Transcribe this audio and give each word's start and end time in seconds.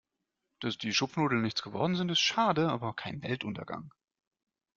Dass 0.61 0.79
die 0.79 0.95
Schupfnudeln 0.95 1.43
nichts 1.43 1.61
geworden 1.61 1.93
sind, 1.95 2.09
ist 2.09 2.21
schade, 2.21 2.69
aber 2.69 2.95
kein 2.95 3.21
Weltuntergang. 3.21 3.93